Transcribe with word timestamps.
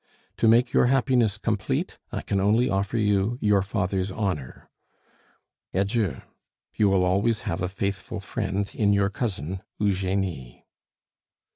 To 0.37 0.47
make 0.47 0.73
your 0.73 0.87
happiness 0.87 1.37
complete 1.37 1.99
I 2.11 2.23
can 2.23 2.39
only 2.39 2.67
offer 2.67 2.97
you 2.97 3.37
your 3.39 3.61
father's 3.61 4.11
honor. 4.11 4.67
Adieu! 5.75 6.23
You 6.73 6.89
will 6.89 7.05
always 7.05 7.41
have 7.41 7.61
a 7.61 7.67
faithful 7.69 8.19
friend 8.19 8.67
in 8.73 8.93
your 8.93 9.11
cousin 9.11 9.61
Eugenie. 9.77 10.65